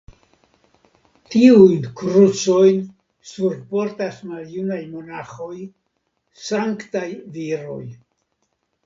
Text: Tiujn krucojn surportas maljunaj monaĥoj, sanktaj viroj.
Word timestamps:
Tiujn 1.33 1.83
krucojn 1.99 2.79
surportas 3.33 4.17
maljunaj 4.31 4.79
monaĥoj, 4.95 5.53
sanktaj 6.47 7.07
viroj. 7.37 7.83